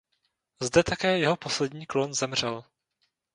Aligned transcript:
Zde 0.61 0.83
také 0.83 1.19
jeho 1.19 1.35
poslední 1.37 1.85
klon 1.85 2.13
zemřel. 2.13 2.63